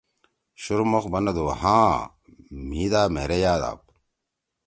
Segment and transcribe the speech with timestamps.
[0.61, 1.95] شُورمُخ بنَدُو: ”ہآں
[2.67, 3.81] مھی دا مھیرے یاد آپ.